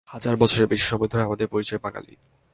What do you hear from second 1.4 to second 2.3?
পরিচয় বাঙালি।